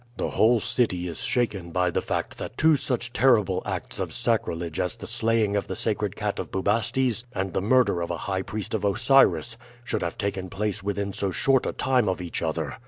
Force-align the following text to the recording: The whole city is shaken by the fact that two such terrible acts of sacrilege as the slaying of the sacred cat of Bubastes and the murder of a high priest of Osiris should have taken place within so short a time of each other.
The 0.17 0.31
whole 0.31 0.59
city 0.59 1.07
is 1.07 1.19
shaken 1.21 1.69
by 1.69 1.91
the 1.91 2.01
fact 2.01 2.39
that 2.39 2.57
two 2.57 2.75
such 2.75 3.13
terrible 3.13 3.61
acts 3.67 3.99
of 3.99 4.11
sacrilege 4.11 4.79
as 4.79 4.95
the 4.95 5.05
slaying 5.05 5.55
of 5.55 5.67
the 5.67 5.75
sacred 5.75 6.15
cat 6.15 6.39
of 6.39 6.49
Bubastes 6.49 7.23
and 7.35 7.53
the 7.53 7.61
murder 7.61 8.01
of 8.01 8.09
a 8.09 8.17
high 8.25 8.41
priest 8.41 8.73
of 8.73 8.83
Osiris 8.83 9.57
should 9.83 10.01
have 10.01 10.17
taken 10.17 10.49
place 10.49 10.81
within 10.81 11.13
so 11.13 11.29
short 11.29 11.67
a 11.67 11.71
time 11.73 12.09
of 12.09 12.19
each 12.19 12.41
other. 12.41 12.79